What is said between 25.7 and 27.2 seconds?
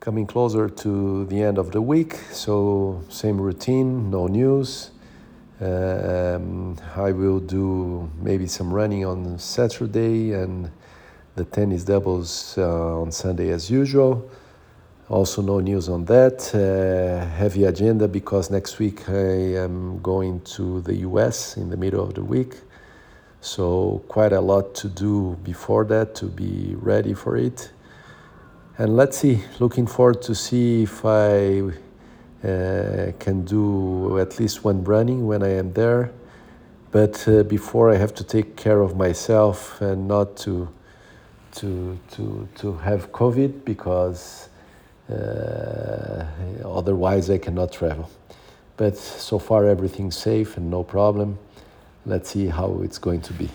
that to be ready